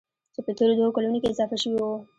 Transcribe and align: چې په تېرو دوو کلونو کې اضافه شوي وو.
چې 0.33 0.39
په 0.45 0.51
تېرو 0.57 0.73
دوو 0.77 0.95
کلونو 0.95 1.17
کې 1.21 1.31
اضافه 1.31 1.55
شوي 1.63 1.77
وو. 1.83 1.95